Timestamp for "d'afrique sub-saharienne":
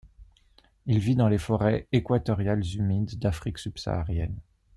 3.19-4.39